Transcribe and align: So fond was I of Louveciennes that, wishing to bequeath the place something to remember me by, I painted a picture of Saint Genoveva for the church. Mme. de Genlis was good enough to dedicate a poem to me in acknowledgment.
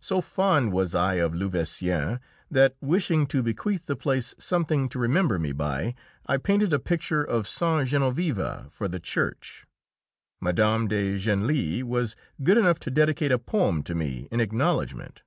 So 0.00 0.20
fond 0.20 0.72
was 0.74 0.94
I 0.94 1.14
of 1.14 1.32
Louveciennes 1.32 2.18
that, 2.50 2.76
wishing 2.82 3.26
to 3.28 3.42
bequeath 3.42 3.86
the 3.86 3.96
place 3.96 4.34
something 4.36 4.90
to 4.90 4.98
remember 4.98 5.38
me 5.38 5.52
by, 5.52 5.94
I 6.26 6.36
painted 6.36 6.74
a 6.74 6.78
picture 6.78 7.24
of 7.24 7.48
Saint 7.48 7.88
Genoveva 7.88 8.66
for 8.70 8.88
the 8.88 9.00
church. 9.00 9.64
Mme. 10.38 10.84
de 10.86 11.16
Genlis 11.18 11.82
was 11.84 12.14
good 12.42 12.58
enough 12.58 12.78
to 12.80 12.90
dedicate 12.90 13.32
a 13.32 13.38
poem 13.38 13.82
to 13.84 13.94
me 13.94 14.28
in 14.30 14.38
acknowledgment. 14.38 15.22